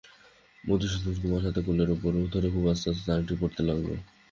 মধুসূদন 0.63 1.13
কুমুর 1.15 1.41
হাত 1.45 1.57
কোলের 1.65 1.89
উপর 1.95 2.11
ধরে 2.33 2.47
খুব 2.53 2.63
আস্তে 2.67 2.87
আস্তে 2.91 3.09
আংটি 3.11 3.33
পরাতে 3.39 3.61
লাগল। 3.69 3.89